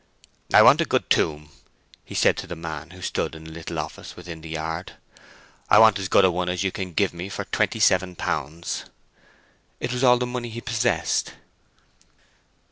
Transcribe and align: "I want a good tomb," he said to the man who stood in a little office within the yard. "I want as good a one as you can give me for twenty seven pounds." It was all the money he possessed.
"I 0.51 0.63
want 0.63 0.81
a 0.81 0.85
good 0.85 1.11
tomb," 1.11 1.51
he 2.03 2.15
said 2.15 2.35
to 2.37 2.47
the 2.47 2.55
man 2.55 2.89
who 2.89 3.03
stood 3.03 3.35
in 3.35 3.45
a 3.45 3.51
little 3.51 3.77
office 3.77 4.15
within 4.15 4.41
the 4.41 4.49
yard. 4.49 4.93
"I 5.69 5.77
want 5.77 5.99
as 5.99 6.07
good 6.07 6.25
a 6.25 6.31
one 6.31 6.49
as 6.49 6.63
you 6.63 6.71
can 6.71 6.93
give 6.93 7.13
me 7.13 7.29
for 7.29 7.45
twenty 7.45 7.79
seven 7.79 8.15
pounds." 8.15 8.85
It 9.79 9.93
was 9.93 10.03
all 10.03 10.17
the 10.17 10.25
money 10.25 10.49
he 10.49 10.59
possessed. 10.59 11.33